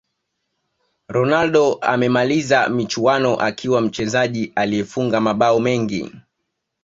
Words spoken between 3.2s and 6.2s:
akiwa mchezaji aliyefunga mabao mengi